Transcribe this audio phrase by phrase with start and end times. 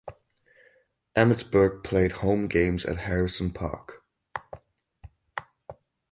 [1.15, 4.03] Emmetsburg played home games at Harrison Park.